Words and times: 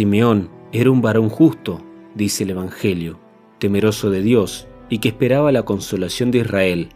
Simeón 0.00 0.48
era 0.72 0.90
un 0.90 1.02
varón 1.02 1.28
justo, 1.28 1.82
dice 2.14 2.44
el 2.44 2.50
Evangelio, 2.52 3.18
temeroso 3.58 4.08
de 4.08 4.22
Dios 4.22 4.66
y 4.88 4.96
que 4.96 5.08
esperaba 5.08 5.52
la 5.52 5.64
consolación 5.64 6.30
de 6.30 6.38
Israel. 6.38 6.88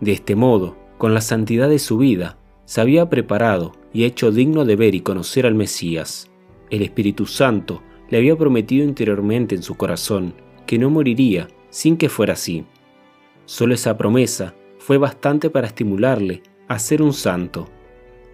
De 0.00 0.12
este 0.12 0.34
modo, 0.34 0.74
con 0.96 1.12
la 1.12 1.20
santidad 1.20 1.68
de 1.68 1.78
su 1.78 1.98
vida, 1.98 2.38
se 2.64 2.80
había 2.80 3.10
preparado 3.10 3.72
y 3.92 4.04
hecho 4.04 4.30
digno 4.30 4.64
de 4.64 4.76
ver 4.76 4.94
y 4.94 5.02
conocer 5.02 5.44
al 5.44 5.54
Mesías. 5.56 6.30
El 6.70 6.80
Espíritu 6.80 7.26
Santo 7.26 7.82
le 8.08 8.16
había 8.16 8.34
prometido 8.34 8.82
interiormente 8.82 9.54
en 9.54 9.62
su 9.62 9.74
corazón 9.74 10.32
que 10.66 10.78
no 10.78 10.88
moriría 10.88 11.48
sin 11.68 11.98
que 11.98 12.08
fuera 12.08 12.32
así. 12.32 12.64
Solo 13.44 13.74
esa 13.74 13.98
promesa 13.98 14.54
fue 14.78 14.96
bastante 14.96 15.50
para 15.50 15.66
estimularle 15.66 16.42
a 16.66 16.78
ser 16.78 17.02
un 17.02 17.12
santo. 17.12 17.68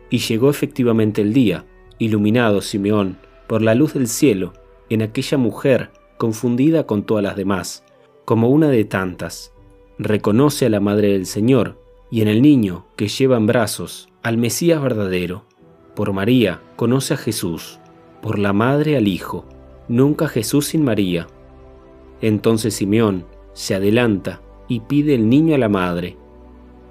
Y 0.09 0.19
llegó 0.19 0.51
efectivamente 0.51 1.21
el 1.21 1.33
día, 1.33 1.65
iluminado 1.99 2.61
Simeón 2.61 3.19
por 3.47 3.63
la 3.63 3.75
luz 3.75 3.95
del 3.95 4.09
cielo, 4.09 4.53
en 4.89 5.03
aquella 5.03 5.39
mujer 5.39 5.91
confundida 6.17 6.87
con 6.87 7.05
todas 7.05 7.25
las 7.25 7.37
demás, 7.37 7.85
como 8.25 8.49
una 8.49 8.69
de 8.69 8.85
tantas. 8.85 9.53
Reconoce 9.99 10.67
a 10.67 10.71
la 10.71 10.81
Madre 10.81 11.13
del 11.13 11.27
Señor 11.27 11.81
y 12.11 12.23
en 12.23 12.29
el 12.29 12.43
niño 12.43 12.87
que 12.97 13.09
lleva 13.09 13.37
en 13.37 13.47
brazos 13.47 14.09
al 14.23 14.39
Mesías 14.39 14.83
verdadero. 14.83 15.45
Por 15.95 16.13
María 16.13 16.61
conoce 16.77 17.15
a 17.15 17.17
Jesús, 17.17 17.79
por 18.23 18.39
la 18.39 18.53
Madre 18.53 18.97
al 18.97 19.07
Hijo, 19.07 19.45
nunca 19.89 20.29
Jesús 20.29 20.67
sin 20.67 20.85
María. 20.85 21.27
Entonces 22.21 22.75
Simeón 22.75 23.27
se 23.53 23.75
adelanta 23.75 24.41
y 24.67 24.81
pide 24.81 25.15
el 25.15 25.29
niño 25.29 25.55
a 25.55 25.59
la 25.59 25.69
Madre. 25.69 26.17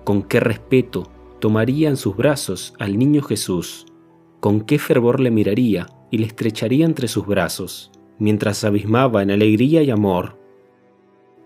Con 0.04 0.24
qué 0.24 0.40
respeto 0.40 1.10
tomaría 1.40 1.90
en 1.90 1.98
sus 1.98 2.16
brazos 2.16 2.74
al 2.80 2.98
niño 2.98 3.22
Jesús, 3.22 3.86
con 4.40 4.62
qué 4.62 4.80
fervor 4.80 5.20
le 5.20 5.32
miraría 5.32 5.88
y 6.14 6.20
le 6.20 6.28
estrecharía 6.28 6.86
entre 6.86 7.08
sus 7.08 7.26
brazos, 7.26 7.90
mientras 8.20 8.64
abismaba 8.64 9.24
en 9.24 9.32
alegría 9.32 9.82
y 9.82 9.90
amor. 9.90 10.38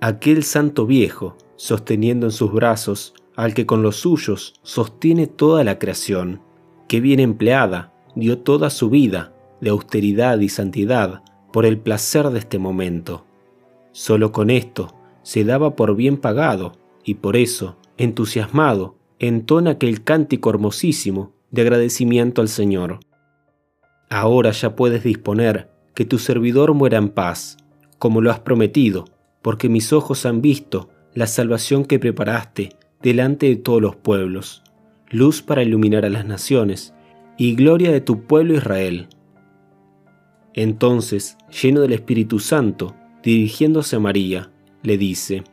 Aquel 0.02 0.44
santo 0.44 0.86
viejo, 0.86 1.38
sosteniendo 1.56 2.26
en 2.26 2.34
sus 2.34 2.52
brazos 2.52 3.14
al 3.38 3.54
que 3.54 3.66
con 3.66 3.82
los 3.82 3.96
suyos 3.96 4.56
sostiene 4.64 5.26
toda 5.26 5.64
la 5.64 5.80
creación, 5.80 6.42
que 6.90 7.00
bien 7.00 7.22
empleada 7.22 7.94
dio 8.14 8.40
toda 8.40 8.70
su 8.70 8.90
vida 8.90 9.34
de 9.62 9.70
austeridad 9.70 10.38
y 10.40 10.50
santidad 10.50 11.24
por 11.54 11.66
el 11.66 11.80
placer 11.80 12.30
de 12.32 12.40
este 12.40 12.60
momento. 12.60 13.24
Solo 13.94 14.34
con 14.34 14.50
esto 14.50 14.94
se 15.24 15.46
daba 15.46 15.78
por 15.78 15.96
bien 15.96 16.18
pagado 16.18 16.74
y 17.06 17.14
por 17.14 17.38
eso, 17.38 17.78
entusiasmado, 17.96 18.98
entona 19.18 19.72
aquel 19.72 20.04
cántico 20.04 20.50
hermosísimo 20.50 21.32
de 21.52 21.62
agradecimiento 21.62 22.42
al 22.42 22.50
Señor. 22.50 23.00
Ahora 24.10 24.52
ya 24.52 24.76
puedes 24.76 25.04
disponer 25.04 25.70
que 25.94 26.06
tu 26.06 26.18
servidor 26.18 26.74
muera 26.74 26.98
en 26.98 27.10
paz, 27.10 27.58
como 28.00 28.22
lo 28.22 28.32
has 28.32 28.40
prometido, 28.40 29.06
porque 29.42 29.68
mis 29.68 29.92
ojos 29.92 30.26
han 30.26 30.42
visto 30.42 30.90
la 31.14 31.28
salvación 31.28 31.84
que 31.84 32.00
preparaste 32.00 32.70
delante 33.02 33.48
de 33.48 33.58
todos 33.58 33.82
los 33.82 33.96
pueblos, 33.96 34.64
luz 35.10 35.42
para 35.42 35.64
iluminar 35.64 36.06
a 36.06 36.10
las 36.10 36.26
naciones 36.26 36.94
y 37.38 37.56
gloria 37.56 37.92
de 37.92 38.02
tu 38.02 38.24
pueblo 38.24 38.54
Israel. 38.54 39.08
Entonces, 40.54 41.38
lleno 41.62 41.82
del 41.82 41.94
Espíritu 41.94 42.40
Santo, 42.40 42.96
dirigiéndose 43.24 43.98
a 43.98 44.00
María, 44.00 44.52
le 44.84 44.98
dice, 44.98 45.44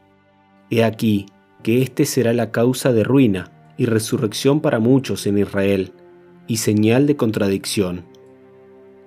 He 0.71 0.85
aquí 0.85 1.27
que 1.63 1.83
éste 1.83 2.05
será 2.05 2.33
la 2.33 2.53
causa 2.53 2.93
de 2.93 3.05
ruina 3.05 3.51
y 3.77 3.87
resurrección 3.87 4.61
para 4.61 4.79
muchos 4.79 5.27
en 5.27 5.39
Israel, 5.39 5.93
y 6.47 6.59
señal 6.59 7.07
de 7.07 7.17
contradicción 7.17 8.05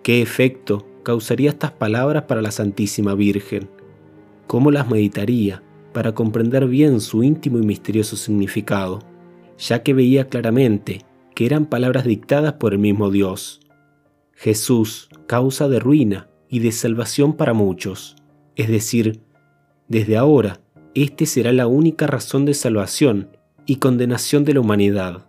¿Qué 0.07 0.21
efecto 0.21 0.87
causaría 1.03 1.49
estas 1.49 1.71
palabras 1.71 2.23
para 2.29 2.41
la 2.41 2.51
Santísima 2.51 3.13
Virgen? 3.13 3.69
¿Cómo 4.47 4.71
las 4.71 4.89
meditaría 4.89 5.61
para 5.91 6.13
comprender 6.13 6.65
bien 6.65 7.01
su 7.01 7.23
íntimo 7.23 7.57
y 7.57 7.65
misterioso 7.65 8.15
significado? 8.15 8.99
Ya 9.57 9.83
que 9.83 9.93
veía 9.93 10.29
claramente 10.29 11.01
que 11.35 11.45
eran 11.45 11.65
palabras 11.65 12.05
dictadas 12.05 12.53
por 12.53 12.71
el 12.71 12.79
mismo 12.79 13.11
Dios. 13.11 13.59
Jesús, 14.31 15.09
causa 15.27 15.67
de 15.67 15.79
ruina 15.81 16.29
y 16.47 16.59
de 16.59 16.71
salvación 16.71 17.33
para 17.33 17.51
muchos. 17.51 18.15
Es 18.55 18.69
decir, 18.69 19.19
desde 19.89 20.15
ahora, 20.15 20.61
este 20.95 21.25
será 21.25 21.51
la 21.51 21.67
única 21.67 22.07
razón 22.07 22.45
de 22.45 22.53
salvación 22.53 23.27
y 23.65 23.75
condenación 23.75 24.45
de 24.45 24.53
la 24.53 24.61
humanidad. 24.61 25.26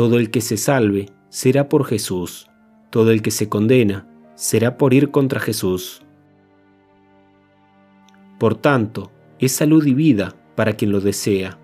Todo 0.00 0.18
el 0.18 0.30
que 0.30 0.40
se 0.40 0.56
salve 0.56 1.10
será 1.28 1.68
por 1.68 1.84
Jesús. 1.84 2.48
Todo 2.88 3.10
el 3.10 3.20
que 3.20 3.30
se 3.30 3.50
condena 3.50 4.08
será 4.34 4.78
por 4.78 4.94
ir 4.94 5.10
contra 5.10 5.40
Jesús. 5.40 6.00
Por 8.38 8.54
tanto, 8.54 9.12
es 9.38 9.52
salud 9.52 9.84
y 9.84 9.92
vida 9.92 10.34
para 10.54 10.72
quien 10.72 10.90
lo 10.90 11.02
desea. 11.02 11.58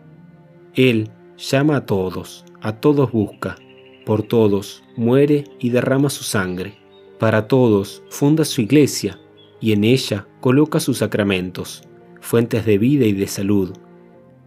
Él 0.75 1.09
llama 1.39 1.77
a 1.77 1.87
todos, 1.87 2.45
a 2.61 2.73
todos 2.79 3.11
busca, 3.11 3.57
por 4.05 4.23
todos 4.23 4.85
muere 4.99 5.45
y 5.59 5.71
derrama 5.71 6.11
su 6.11 6.23
sangre, 6.23 6.77
para 7.19 7.49
todos 7.49 8.03
funda 8.11 8.45
su 8.45 8.61
iglesia 8.61 9.19
y 9.63 9.73
en 9.73 9.83
ella 9.83 10.29
coloca 10.43 10.79
sus 10.79 10.99
sacramentos, 10.99 11.89
fuentes 12.21 12.67
de 12.67 12.77
vida 12.77 13.07
y 13.07 13.13
de 13.13 13.29
salud. 13.29 13.73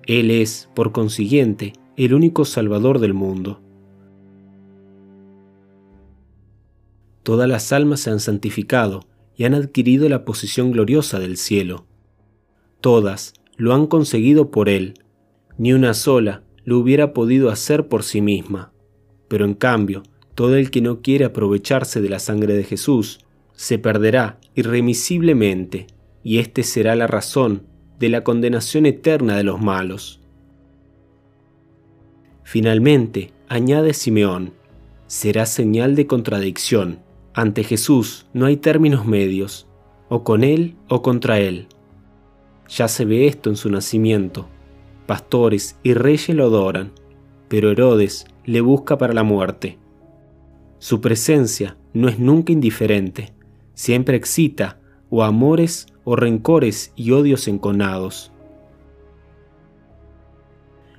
Él 0.06 0.30
es, 0.30 0.70
por 0.76 0.92
consiguiente, 0.92 1.74
el 1.98 2.14
único 2.14 2.46
Salvador 2.46 3.00
del 3.00 3.16
mundo. 3.16 3.64
Todas 7.30 7.48
las 7.48 7.72
almas 7.74 8.00
se 8.00 8.10
han 8.10 8.20
santificado 8.20 9.02
y 9.38 9.44
han 9.44 9.54
adquirido 9.54 10.10
la 10.10 10.26
posición 10.26 10.72
gloriosa 10.72 11.20
del 11.20 11.38
cielo. 11.38 11.86
Todas 12.82 13.36
lo 13.56 13.76
han 13.76 13.86
conseguido 13.86 14.50
por 14.50 14.68
Él, 14.68 14.96
ni 15.56 15.72
una 15.72 15.94
sola 15.94 16.42
lo 16.66 16.80
hubiera 16.80 17.14
podido 17.14 17.52
hacer 17.52 17.88
por 17.88 18.02
sí 18.02 18.20
misma. 18.20 18.72
Pero 19.28 19.46
en 19.46 19.54
cambio, 19.54 20.02
todo 20.34 20.56
el 20.56 20.72
que 20.72 20.82
no 20.82 21.04
quiere 21.04 21.24
aprovecharse 21.24 22.02
de 22.02 22.10
la 22.10 22.18
sangre 22.18 22.56
de 22.56 22.64
Jesús, 22.64 23.20
se 23.54 23.78
perderá 23.78 24.40
irremisiblemente, 24.56 25.86
y 26.24 26.40
éste 26.40 26.64
será 26.64 26.96
la 26.96 27.06
razón 27.06 27.62
de 28.00 28.10
la 28.10 28.24
condenación 28.24 28.88
eterna 28.88 29.38
de 29.38 29.44
los 29.44 29.62
malos. 29.62 30.20
Finalmente, 32.42 33.34
añade 33.50 33.94
Simeón, 33.94 34.54
será 35.06 35.46
señal 35.46 35.94
de 35.94 36.08
contradicción 36.08 37.08
ante 37.34 37.64
Jesús 37.64 38.28
no 38.34 38.46
hay 38.46 38.58
términos 38.58 39.06
medios, 39.06 39.68
o 40.10 40.24
con 40.24 40.44
Él 40.44 40.76
o 40.88 41.02
contra 41.02 41.40
Él. 41.40 41.68
Ya 42.68 42.88
se 42.88 43.06
ve 43.06 43.28
esto 43.28 43.50
en 43.50 43.56
su 43.56 43.70
nacimiento. 43.70 44.48
Pastores 45.06 45.78
y 45.84 45.94
reyes 45.94 46.36
lo 46.36 46.46
adoran, 46.46 46.92
pero 47.48 47.72
Herodes 47.72 48.26
le 48.46 48.62
busca 48.62 48.98
para 48.98 49.14
la 49.14 49.24
muerte. 49.24 49.78
Su 50.80 51.02
presencia 51.02 51.78
no 51.94 52.08
es 52.08 52.20
nunca 52.20 52.52
indiferente, 52.52 53.34
siempre 53.74 54.16
excita 54.18 54.80
o 55.10 55.24
amores 55.24 55.88
o 56.04 56.16
rencores 56.16 56.94
y 56.96 57.12
odios 57.12 57.48
enconados. 57.48 58.32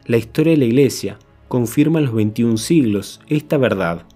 La 0.07 0.17
historia 0.17 0.53
de 0.53 0.59
la 0.59 0.65
Iglesia 0.65 1.19
confirma 1.49 1.99
en 2.01 2.07
los 2.07 2.15
21 2.15 2.57
siglos 2.57 3.21
esta 3.29 3.59
verdad. 3.59 4.07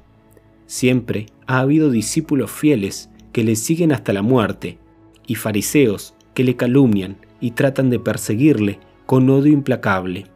Siempre 0.67 1.27
ha 1.47 1.59
habido 1.59 1.91
discípulos 1.91 2.51
fieles 2.51 3.11
que 3.33 3.45
le 3.45 3.57
siguen 3.57 3.93
hasta 3.93 4.13
la 4.13 4.23
muerte 4.23 4.79
y 5.27 5.35
fariseos 5.35 6.15
que 6.35 6.45
le 6.45 6.57
calumnian 6.57 7.17
y 7.41 7.53
tratan 7.53 7.91
de 7.91 7.99
perseguirle 7.99 8.79
con 9.07 9.29
odio 9.31 9.53
implacable. 9.53 10.27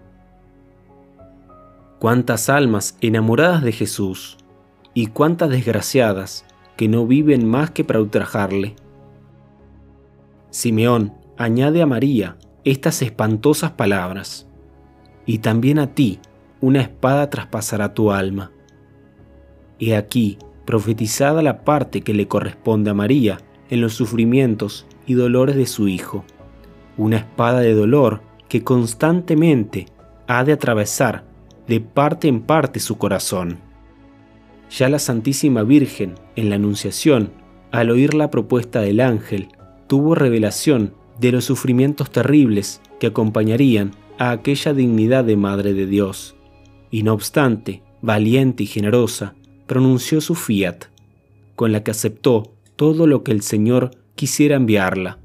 Cuántas 1.98 2.48
almas 2.48 2.96
enamoradas 3.00 3.62
de 3.62 3.72
Jesús 3.72 4.36
y 4.94 5.08
cuántas 5.08 5.50
desgraciadas 5.50 6.44
que 6.76 6.88
no 6.88 7.06
viven 7.06 7.46
más 7.48 7.70
que 7.70 7.84
para 7.84 8.00
ultrajarle. 8.00 8.76
Simeón 10.50 11.14
añade 11.36 11.82
a 11.82 11.86
María 11.86 12.36
estas 12.64 13.02
espantosas 13.02 13.72
palabras, 13.72 14.48
y 15.26 15.38
también 15.38 15.78
a 15.78 15.94
ti 15.94 16.20
una 16.60 16.80
espada 16.80 17.30
traspasará 17.30 17.94
tu 17.94 18.12
alma. 18.12 18.52
He 19.78 19.96
aquí 19.96 20.38
profetizada 20.68 21.40
la 21.40 21.64
parte 21.64 22.02
que 22.02 22.12
le 22.12 22.28
corresponde 22.28 22.90
a 22.90 22.94
María 22.94 23.38
en 23.70 23.80
los 23.80 23.94
sufrimientos 23.94 24.86
y 25.06 25.14
dolores 25.14 25.56
de 25.56 25.64
su 25.64 25.88
Hijo, 25.88 26.26
una 26.98 27.16
espada 27.16 27.60
de 27.60 27.72
dolor 27.72 28.20
que 28.50 28.62
constantemente 28.64 29.86
ha 30.26 30.44
de 30.44 30.52
atravesar 30.52 31.24
de 31.66 31.80
parte 31.80 32.28
en 32.28 32.42
parte 32.42 32.80
su 32.80 32.98
corazón. 32.98 33.60
Ya 34.68 34.90
la 34.90 34.98
Santísima 34.98 35.62
Virgen, 35.62 36.16
en 36.36 36.50
la 36.50 36.56
Anunciación, 36.56 37.32
al 37.70 37.88
oír 37.88 38.12
la 38.12 38.30
propuesta 38.30 38.82
del 38.82 39.00
ángel, 39.00 39.48
tuvo 39.86 40.14
revelación 40.14 40.92
de 41.18 41.32
los 41.32 41.46
sufrimientos 41.46 42.10
terribles 42.10 42.82
que 43.00 43.06
acompañarían 43.06 43.92
a 44.18 44.32
aquella 44.32 44.74
dignidad 44.74 45.24
de 45.24 45.38
Madre 45.38 45.72
de 45.72 45.86
Dios, 45.86 46.36
y 46.90 47.04
no 47.04 47.14
obstante, 47.14 47.82
valiente 48.02 48.64
y 48.64 48.66
generosa, 48.66 49.34
pronunció 49.68 50.20
su 50.20 50.34
fiat, 50.34 50.86
con 51.54 51.70
la 51.70 51.84
que 51.84 51.92
aceptó 51.92 52.54
todo 52.74 53.06
lo 53.06 53.22
que 53.22 53.30
el 53.30 53.42
Señor 53.42 53.92
quisiera 54.16 54.56
enviarla. 54.56 55.18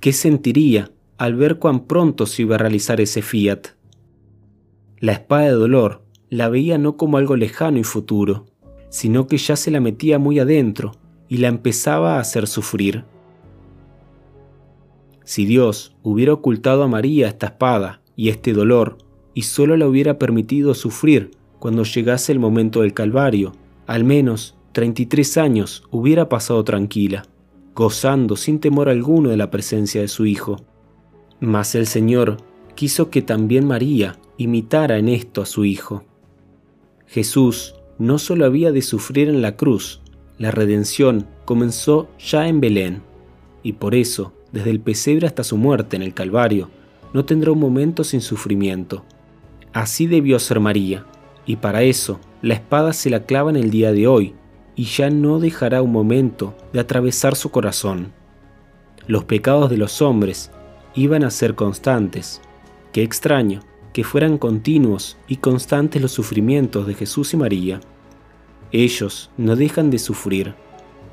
¿Qué 0.00 0.12
sentiría 0.12 0.90
al 1.18 1.36
ver 1.36 1.60
cuán 1.60 1.86
pronto 1.86 2.26
se 2.26 2.42
iba 2.42 2.56
a 2.56 2.58
realizar 2.58 3.00
ese 3.00 3.22
fiat? 3.22 3.68
La 4.98 5.12
espada 5.12 5.44
de 5.44 5.52
dolor 5.52 6.02
la 6.28 6.48
veía 6.48 6.78
no 6.78 6.96
como 6.96 7.18
algo 7.18 7.36
lejano 7.36 7.78
y 7.78 7.84
futuro, 7.84 8.46
sino 8.88 9.28
que 9.28 9.36
ya 9.36 9.54
se 9.54 9.70
la 9.70 9.80
metía 9.80 10.18
muy 10.18 10.40
adentro 10.40 10.92
y 11.28 11.36
la 11.36 11.48
empezaba 11.48 12.16
a 12.16 12.20
hacer 12.20 12.46
sufrir. 12.48 13.04
Si 15.24 15.44
Dios 15.44 15.96
hubiera 16.02 16.32
ocultado 16.32 16.82
a 16.82 16.88
María 16.88 17.28
esta 17.28 17.46
espada 17.46 18.02
y 18.16 18.28
este 18.28 18.52
dolor, 18.52 18.98
y 19.34 19.42
solo 19.42 19.76
la 19.76 19.86
hubiera 19.86 20.18
permitido 20.18 20.74
sufrir 20.74 21.30
cuando 21.62 21.84
llegase 21.84 22.32
el 22.32 22.40
momento 22.40 22.82
del 22.82 22.92
Calvario, 22.92 23.52
al 23.86 24.02
menos 24.02 24.56
33 24.72 25.36
años 25.36 25.84
hubiera 25.92 26.28
pasado 26.28 26.64
tranquila, 26.64 27.24
gozando 27.72 28.34
sin 28.34 28.58
temor 28.58 28.88
alguno 28.88 29.28
de 29.28 29.36
la 29.36 29.48
presencia 29.48 30.00
de 30.00 30.08
su 30.08 30.26
Hijo. 30.26 30.56
Mas 31.38 31.76
el 31.76 31.86
Señor 31.86 32.38
quiso 32.74 33.10
que 33.10 33.22
también 33.22 33.64
María 33.64 34.18
imitara 34.38 34.98
en 34.98 35.08
esto 35.08 35.40
a 35.40 35.46
su 35.46 35.64
Hijo. 35.64 36.02
Jesús 37.06 37.76
no 37.96 38.18
solo 38.18 38.44
había 38.44 38.72
de 38.72 38.82
sufrir 38.82 39.28
en 39.28 39.40
la 39.40 39.54
cruz, 39.54 40.00
la 40.38 40.50
redención 40.50 41.28
comenzó 41.44 42.08
ya 42.18 42.48
en 42.48 42.60
Belén, 42.60 43.02
y 43.62 43.74
por 43.74 43.94
eso 43.94 44.32
desde 44.50 44.70
el 44.70 44.80
pesebre 44.80 45.28
hasta 45.28 45.44
su 45.44 45.56
muerte 45.58 45.94
en 45.94 46.02
el 46.02 46.12
Calvario, 46.12 46.70
no 47.14 47.24
tendrá 47.24 47.52
un 47.52 47.60
momento 47.60 48.02
sin 48.02 48.20
sufrimiento. 48.20 49.04
Así 49.72 50.08
debió 50.08 50.40
ser 50.40 50.58
María, 50.58 51.06
y 51.46 51.56
para 51.56 51.82
eso 51.82 52.20
la 52.40 52.54
espada 52.54 52.92
se 52.92 53.10
la 53.10 53.24
clava 53.24 53.50
en 53.50 53.56
el 53.56 53.70
día 53.70 53.92
de 53.92 54.06
hoy, 54.06 54.34
y 54.74 54.84
ya 54.84 55.10
no 55.10 55.38
dejará 55.38 55.82
un 55.82 55.92
momento 55.92 56.54
de 56.72 56.80
atravesar 56.80 57.36
su 57.36 57.50
corazón. 57.50 58.12
Los 59.06 59.24
pecados 59.24 59.70
de 59.70 59.76
los 59.76 60.00
hombres 60.00 60.50
iban 60.94 61.24
a 61.24 61.30
ser 61.30 61.54
constantes. 61.54 62.40
Qué 62.92 63.02
extraño 63.02 63.60
que 63.92 64.04
fueran 64.04 64.38
continuos 64.38 65.18
y 65.28 65.36
constantes 65.36 66.00
los 66.00 66.12
sufrimientos 66.12 66.86
de 66.86 66.94
Jesús 66.94 67.34
y 67.34 67.36
María. 67.36 67.80
Ellos 68.70 69.30
no 69.36 69.54
dejan 69.56 69.90
de 69.90 69.98
sufrir, 69.98 70.54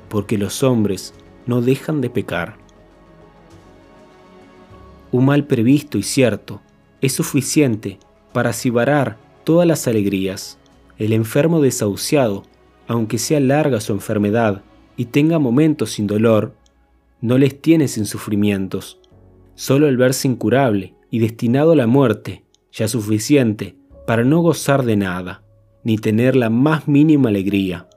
porque 0.08 0.38
los 0.38 0.62
hombres 0.62 1.14
no 1.46 1.60
dejan 1.60 2.00
de 2.00 2.10
pecar. 2.10 2.56
Un 5.12 5.26
mal 5.26 5.44
previsto 5.44 5.98
y 5.98 6.02
cierto 6.02 6.60
es 7.00 7.12
suficiente 7.12 7.98
para 8.32 8.52
cibarar 8.52 9.18
todas 9.50 9.66
las 9.66 9.88
alegrías. 9.88 10.60
El 10.96 11.12
enfermo 11.12 11.60
desahuciado, 11.60 12.44
aunque 12.86 13.18
sea 13.18 13.40
larga 13.40 13.80
su 13.80 13.92
enfermedad 13.92 14.62
y 14.96 15.06
tenga 15.06 15.40
momentos 15.40 15.90
sin 15.90 16.06
dolor, 16.06 16.54
no 17.20 17.36
les 17.36 17.60
tiene 17.60 17.88
sin 17.88 18.06
sufrimientos. 18.06 19.00
Solo 19.56 19.88
el 19.88 19.96
verse 19.96 20.28
incurable 20.28 20.94
y 21.10 21.18
destinado 21.18 21.72
a 21.72 21.74
la 21.74 21.88
muerte 21.88 22.44
ya 22.70 22.86
suficiente 22.86 23.74
para 24.06 24.22
no 24.22 24.38
gozar 24.38 24.84
de 24.84 24.96
nada, 24.96 25.42
ni 25.82 25.98
tener 25.98 26.36
la 26.36 26.48
más 26.48 26.86
mínima 26.86 27.30
alegría. 27.30 27.88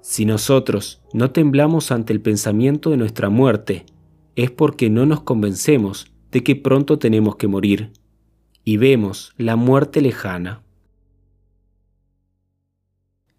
Si 0.00 0.24
nosotros 0.24 1.02
no 1.12 1.32
temblamos 1.32 1.90
ante 1.90 2.12
el 2.12 2.20
pensamiento 2.20 2.90
de 2.90 2.98
nuestra 2.98 3.30
muerte, 3.30 3.84
es 4.36 4.52
porque 4.52 4.90
no 4.90 5.06
nos 5.06 5.22
convencemos 5.22 6.06
de 6.30 6.44
que 6.44 6.54
pronto 6.54 7.00
tenemos 7.00 7.34
que 7.34 7.48
morir 7.48 7.90
y 8.62 8.76
vemos 8.76 9.32
la 9.38 9.56
muerte 9.56 10.00
lejana. 10.00 10.60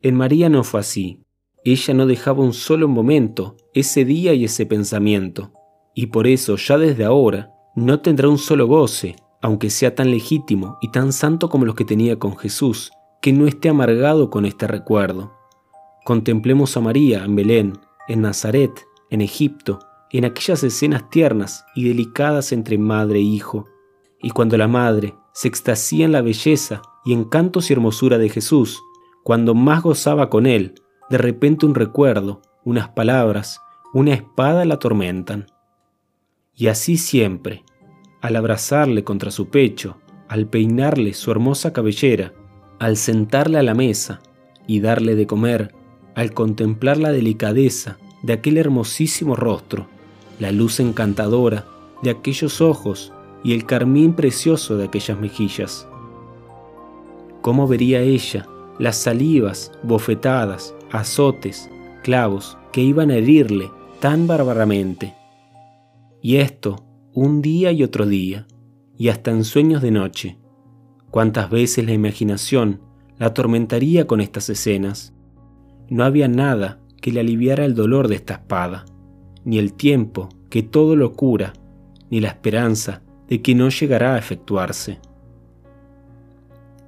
En 0.06 0.14
María 0.14 0.50
no 0.50 0.64
fue 0.64 0.82
así. 0.82 1.24
Ella 1.64 1.96
no 1.96 2.06
dejaba 2.06 2.44
un 2.44 2.54
solo 2.54 2.88
momento 2.88 3.58
ese 3.74 4.06
día 4.06 4.36
y 4.36 4.46
ese 4.46 4.68
pensamiento, 4.68 5.52
y 5.96 6.06
por 6.06 6.28
eso 6.28 6.58
ya 6.58 6.78
desde 6.78 7.06
ahora 7.06 7.50
no 7.76 8.02
tendrá 8.02 8.30
un 8.30 8.38
solo 8.38 8.68
goce, 8.68 9.16
aunque 9.42 9.72
sea 9.72 9.96
tan 9.96 10.12
legítimo 10.12 10.78
y 10.80 10.92
tan 10.92 11.12
santo 11.12 11.50
como 11.50 11.66
los 11.66 11.74
que 11.74 11.86
tenía 11.86 12.20
con 12.20 12.38
Jesús, 12.38 12.92
que 13.20 13.34
no 13.34 13.48
esté 13.48 13.70
amargado 13.70 14.30
con 14.30 14.46
este 14.46 14.68
recuerdo. 14.68 15.34
Contemplemos 16.04 16.78
a 16.78 16.82
María 16.82 17.26
en 17.26 17.36
Belén, 17.36 17.74
en 18.08 18.22
Nazaret, 18.22 18.86
en 19.10 19.22
Egipto, 19.22 19.80
en 20.12 20.26
aquellas 20.26 20.64
escenas 20.64 21.10
tiernas 21.10 21.66
y 21.74 21.88
delicadas 21.88 22.52
entre 22.52 22.78
madre 22.78 23.18
e 23.18 23.24
hijo, 23.24 23.66
y 24.22 24.30
cuando 24.30 24.56
la 24.56 24.68
madre 24.68 25.16
se 25.34 25.48
extasía 25.48 26.06
en 26.06 26.12
la 26.12 26.22
belleza 26.22 26.84
y 27.06 27.14
encantos 27.14 27.72
y 27.72 27.74
hermosura 27.74 28.20
de 28.20 28.30
Jesús, 28.30 28.80
cuando 29.26 29.56
más 29.56 29.82
gozaba 29.82 30.30
con 30.30 30.46
él, 30.46 30.76
de 31.10 31.18
repente 31.18 31.66
un 31.66 31.74
recuerdo, 31.74 32.44
unas 32.64 32.90
palabras, 32.90 33.60
una 33.92 34.14
espada 34.14 34.66
la 34.66 34.76
atormentan. 34.76 35.48
Y 36.54 36.68
así 36.68 36.96
siempre, 36.96 37.64
al 38.22 38.36
abrazarle 38.36 39.04
contra 39.04 39.32
su 39.32 39.50
pecho, 39.50 39.98
al 40.28 40.46
peinarle 40.46 41.16
su 41.16 41.32
hermosa 41.32 41.74
cabellera, 41.74 42.34
al 42.78 42.98
sentarle 42.98 43.58
a 43.58 43.64
la 43.64 43.74
mesa 43.74 44.22
y 44.68 44.80
darle 44.80 45.16
de 45.16 45.26
comer, 45.26 45.74
al 46.14 46.36
contemplar 46.36 46.98
la 46.98 47.12
delicadeza 47.12 47.98
de 48.22 48.34
aquel 48.34 48.58
hermosísimo 48.58 49.36
rostro, 49.36 49.88
la 50.38 50.52
luz 50.52 50.80
encantadora 50.80 51.66
de 52.04 52.12
aquellos 52.12 52.62
ojos 52.62 53.12
y 53.44 53.56
el 53.56 53.66
carmín 53.66 54.14
precioso 54.14 54.78
de 54.78 54.86
aquellas 54.86 55.20
mejillas. 55.20 55.88
¿Cómo 57.42 57.68
vería 57.68 58.02
ella 58.02 58.48
las 58.80 58.98
salivas, 58.98 59.72
bofetadas, 59.84 60.76
azotes, 60.92 61.70
clavos 62.04 62.58
que 62.72 62.82
iban 62.82 63.12
a 63.12 63.16
herirle 63.16 63.72
tan 64.00 64.28
bárbaramente? 64.28 65.14
Y 66.22 66.38
esto 66.38 66.84
un 67.14 67.42
día 67.42 67.72
y 67.72 67.84
otro 67.84 68.06
día, 68.06 68.48
y 68.98 69.10
hasta 69.10 69.32
en 69.32 69.44
sueños 69.44 69.82
de 69.82 69.92
noche. 69.92 70.38
¿Cuántas 71.12 71.50
veces 71.50 71.86
la 71.86 71.94
imaginación 71.94 72.82
la 73.18 73.28
atormentaría 73.28 74.08
con 74.08 74.20
estas 74.20 74.50
escenas? 74.50 75.14
No 75.88 76.04
había 76.04 76.28
nada 76.28 76.80
que 77.02 77.12
le 77.12 77.22
aliviara 77.22 77.64
el 77.64 77.76
dolor 77.76 78.08
de 78.08 78.16
esta 78.16 78.34
espada 78.34 78.86
ni 79.46 79.60
el 79.60 79.74
tiempo 79.74 80.28
que 80.50 80.64
todo 80.64 80.96
lo 80.98 81.14
cura, 81.14 81.54
ni 82.10 82.20
la 82.20 82.30
esperanza 82.30 83.02
de 83.30 83.42
que 83.42 83.56
no 83.56 83.70
llegará 83.70 84.16
a 84.16 84.18
efectuarse. 84.18 85.00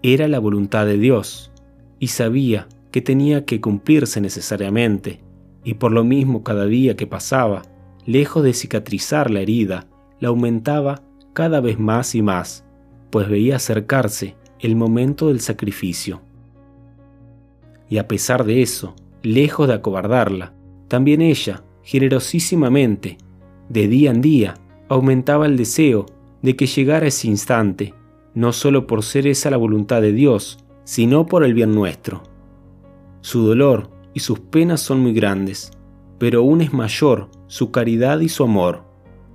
Era 0.01 0.27
la 0.27 0.39
voluntad 0.39 0.85
de 0.85 0.97
Dios, 0.97 1.51
y 1.99 2.07
sabía 2.07 2.67
que 2.91 3.01
tenía 3.01 3.45
que 3.45 3.61
cumplirse 3.61 4.21
necesariamente, 4.21 5.21
y 5.63 5.75
por 5.75 5.91
lo 5.91 6.03
mismo 6.03 6.43
cada 6.43 6.65
día 6.65 6.95
que 6.95 7.07
pasaba, 7.07 7.63
lejos 8.05 8.43
de 8.43 8.53
cicatrizar 8.53 9.29
la 9.29 9.41
herida, 9.41 9.87
la 10.19 10.29
aumentaba 10.29 11.01
cada 11.33 11.59
vez 11.59 11.77
más 11.77 12.15
y 12.15 12.21
más, 12.21 12.65
pues 13.11 13.29
veía 13.29 13.57
acercarse 13.57 14.35
el 14.59 14.75
momento 14.75 15.27
del 15.27 15.41
sacrificio. 15.41 16.21
Y 17.89 17.97
a 17.97 18.07
pesar 18.07 18.43
de 18.43 18.61
eso, 18.61 18.95
lejos 19.23 19.67
de 19.67 19.75
acobardarla, 19.75 20.53
también 20.87 21.21
ella 21.21 21.63
generosísimamente, 21.83 23.17
de 23.69 23.87
día 23.87 24.11
en 24.11 24.21
día, 24.21 24.55
aumentaba 24.89 25.45
el 25.45 25.55
deseo 25.55 26.05
de 26.41 26.55
que 26.55 26.65
llegara 26.65 27.07
ese 27.07 27.27
instante, 27.27 27.93
no 28.33 28.51
solo 28.51 28.87
por 28.87 29.03
ser 29.03 29.25
esa 29.25 29.49
la 29.49 29.57
voluntad 29.57 30.01
de 30.01 30.11
Dios, 30.11 30.59
sino 30.87 31.25
por 31.25 31.43
el 31.43 31.53
bien 31.53 31.75
nuestro. 31.75 32.23
Su 33.19 33.45
dolor 33.45 33.89
y 34.13 34.21
sus 34.21 34.39
penas 34.39 34.79
son 34.79 35.01
muy 35.01 35.11
grandes, 35.11 35.69
pero 36.17 36.39
aún 36.39 36.61
es 36.61 36.71
mayor 36.71 37.27
su 37.47 37.71
caridad 37.71 38.21
y 38.21 38.29
su 38.29 38.45
amor. 38.45 38.85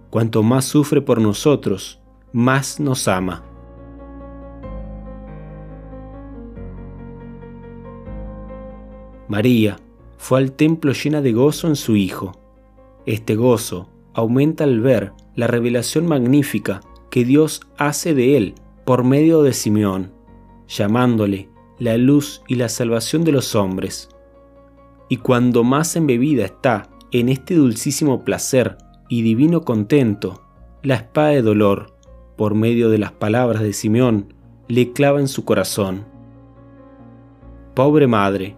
Cuanto 0.08 0.42
más 0.42 0.64
sufre 0.64 1.02
por 1.02 1.20
nosotros, 1.20 2.00
más 2.32 2.80
nos 2.80 3.06
ama. 3.06 3.44
María 9.28 9.76
fue 10.16 10.38
al 10.38 10.52
templo 10.52 10.94
llena 10.94 11.20
de 11.20 11.32
gozo 11.32 11.68
en 11.68 11.76
su 11.76 11.96
Hijo. 11.96 12.32
Este 13.04 13.36
gozo 13.36 13.90
aumenta 14.14 14.64
al 14.64 14.80
ver 14.80 15.12
la 15.34 15.48
revelación 15.48 16.06
magnífica 16.06 16.80
que 17.10 17.26
Dios 17.26 17.60
hace 17.76 18.14
de 18.14 18.38
él 18.38 18.54
por 18.86 19.04
medio 19.04 19.42
de 19.42 19.52
Simeón, 19.52 20.12
llamándole 20.72 21.50
la 21.78 21.96
luz 21.96 22.42
y 22.48 22.54
la 22.54 22.68
salvación 22.68 23.24
de 23.24 23.32
los 23.32 23.54
hombres. 23.54 24.08
Y 25.08 25.18
cuando 25.18 25.64
más 25.64 25.96
embebida 25.96 26.44
está 26.44 26.88
en 27.10 27.28
este 27.28 27.54
dulcísimo 27.54 28.24
placer 28.24 28.78
y 29.08 29.22
divino 29.22 29.62
contento, 29.62 30.42
la 30.82 30.94
espada 30.94 31.28
de 31.28 31.42
dolor, 31.42 31.94
por 32.36 32.54
medio 32.54 32.88
de 32.88 32.98
las 32.98 33.12
palabras 33.12 33.62
de 33.62 33.74
Simeón, 33.74 34.32
le 34.68 34.92
clava 34.92 35.20
en 35.20 35.28
su 35.28 35.44
corazón. 35.44 36.06
Pobre 37.74 38.06
madre, 38.06 38.56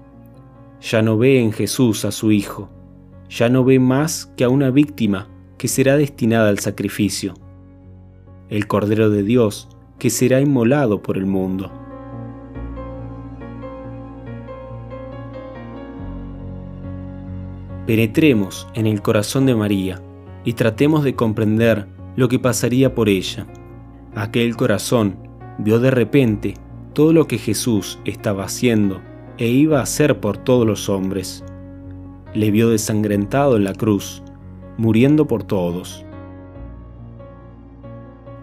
ya 0.80 1.02
no 1.02 1.18
ve 1.18 1.40
en 1.40 1.52
Jesús 1.52 2.04
a 2.04 2.12
su 2.12 2.30
Hijo, 2.30 2.68
ya 3.28 3.48
no 3.48 3.64
ve 3.64 3.80
más 3.80 4.26
que 4.36 4.44
a 4.44 4.48
una 4.48 4.70
víctima 4.70 5.28
que 5.58 5.66
será 5.66 5.96
destinada 5.96 6.50
al 6.50 6.60
sacrificio, 6.60 7.34
el 8.48 8.68
Cordero 8.68 9.10
de 9.10 9.24
Dios 9.24 9.68
que 9.98 10.10
será 10.10 10.40
inmolado 10.40 11.02
por 11.02 11.16
el 11.16 11.26
mundo. 11.26 11.83
Penetremos 17.86 18.66
en 18.74 18.86
el 18.86 19.02
corazón 19.02 19.44
de 19.44 19.54
María 19.54 20.00
y 20.42 20.54
tratemos 20.54 21.04
de 21.04 21.14
comprender 21.14 21.86
lo 22.16 22.28
que 22.28 22.38
pasaría 22.38 22.94
por 22.94 23.10
ella. 23.10 23.46
Aquel 24.14 24.56
corazón 24.56 25.16
vio 25.58 25.80
de 25.80 25.90
repente 25.90 26.54
todo 26.94 27.12
lo 27.12 27.26
que 27.26 27.36
Jesús 27.36 27.98
estaba 28.06 28.44
haciendo 28.44 29.02
e 29.36 29.48
iba 29.48 29.80
a 29.80 29.82
hacer 29.82 30.18
por 30.20 30.38
todos 30.38 30.66
los 30.66 30.88
hombres. 30.88 31.44
Le 32.32 32.50
vio 32.50 32.70
desangrentado 32.70 33.56
en 33.56 33.64
la 33.64 33.74
cruz, 33.74 34.22
muriendo 34.78 35.26
por 35.26 35.42
todos. 35.42 36.06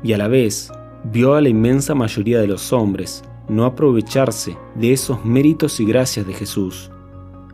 Y 0.03 0.13
a 0.13 0.17
la 0.17 0.27
vez 0.27 0.71
vio 1.03 1.33
a 1.33 1.41
la 1.41 1.49
inmensa 1.49 1.95
mayoría 1.95 2.39
de 2.39 2.47
los 2.47 2.71
hombres 2.73 3.23
no 3.49 3.65
aprovecharse 3.65 4.55
de 4.75 4.93
esos 4.93 5.25
méritos 5.25 5.79
y 5.79 5.85
gracias 5.85 6.27
de 6.27 6.33
Jesús. 6.33 6.91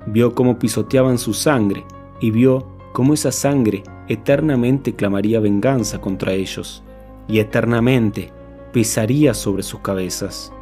Vio 0.08 0.34
cómo 0.34 0.58
pisoteaban 0.58 1.18
su 1.18 1.34
sangre 1.34 1.86
y 2.20 2.32
vio 2.32 2.68
cómo 2.94 3.14
esa 3.14 3.32
sangre 3.32 3.84
eternamente 4.08 4.96
clamaría 4.96 5.40
venganza 5.40 6.00
contra 6.00 6.34
ellos 6.34 6.84
y 7.28 7.40
eternamente 7.40 8.32
pesaría 8.72 9.34
sobre 9.34 9.64
sus 9.64 9.82
cabezas. 9.82 10.54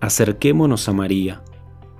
Acerquémonos 0.00 0.88
a 0.88 0.92
María, 0.92 1.42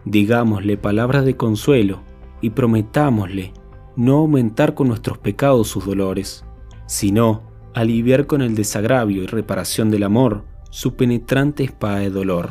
digámosle 0.06 0.78
palabras 0.78 1.26
de 1.26 1.36
consuelo 1.36 2.00
y 2.40 2.50
prometámosle 2.50 3.52
no 3.96 4.16
aumentar 4.16 4.74
con 4.74 4.88
nuestros 4.88 5.18
pecados 5.18 5.68
sus 5.68 5.84
dolores, 5.84 6.44
sino 6.86 7.42
aliviar 7.74 8.26
con 8.26 8.40
el 8.40 8.54
desagravio 8.54 9.22
y 9.22 9.26
reparación 9.26 9.90
del 9.90 10.04
amor 10.04 10.44
su 10.70 10.94
penetrante 10.94 11.64
espada 11.64 11.98
de 11.98 12.10
dolor. 12.10 12.48